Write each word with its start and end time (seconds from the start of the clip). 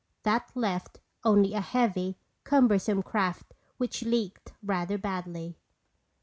That 0.23 0.49
left 0.55 0.99
only 1.23 1.53
a 1.53 1.61
heavy, 1.61 2.17
cumbersome 2.43 3.03
craft 3.03 3.53
which 3.77 4.01
leaked 4.01 4.51
rather 4.63 4.97
badly. 4.97 5.59